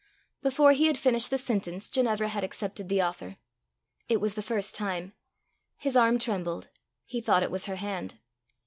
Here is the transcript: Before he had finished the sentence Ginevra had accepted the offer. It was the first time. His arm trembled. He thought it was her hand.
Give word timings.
Before 0.41 0.71
he 0.71 0.87
had 0.87 0.97
finished 0.97 1.29
the 1.29 1.37
sentence 1.37 1.87
Ginevra 1.87 2.29
had 2.29 2.43
accepted 2.43 2.89
the 2.89 3.01
offer. 3.01 3.35
It 4.09 4.19
was 4.19 4.33
the 4.33 4.41
first 4.41 4.73
time. 4.73 5.13
His 5.77 5.95
arm 5.95 6.17
trembled. 6.17 6.69
He 7.05 7.21
thought 7.21 7.43
it 7.43 7.51
was 7.51 7.65
her 7.65 7.75
hand. 7.75 8.17